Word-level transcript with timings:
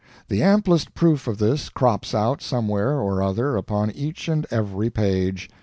The 0.29 0.41
amplest 0.41 0.95
proof 0.95 1.27
of 1.27 1.37
this 1.37 1.69
crops 1.69 2.15
out 2.15 2.41
somewhere 2.41 2.99
or 2.99 3.21
other 3.21 3.55
upon 3.55 3.91
each 3.91 4.27
and 4.27 4.47
every 4.49 4.89
page. 4.89 5.47